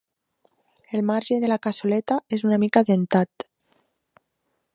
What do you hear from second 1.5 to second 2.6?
la cassoleta és